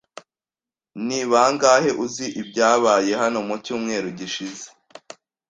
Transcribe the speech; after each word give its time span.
Ni 1.07 1.19
bangahe 1.31 1.91
uzi 2.03 2.25
ibyabaye 2.41 3.11
hano 3.21 3.39
mu 3.47 3.55
cyumweru 3.63 4.07
gishize? 4.19 4.67